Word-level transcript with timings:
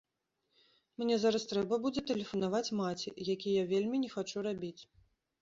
Мне 1.01 1.15
зараз 1.23 1.45
трэба 1.51 1.79
будзе 1.83 2.01
тэлефанаваць 2.13 2.73
маці, 2.81 3.15
які 3.35 3.55
я 3.61 3.69
вельмі 3.75 4.03
не 4.07 4.11
хачу 4.17 4.37
рабіць. 4.51 4.77